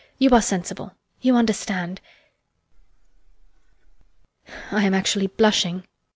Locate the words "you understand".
1.21-2.01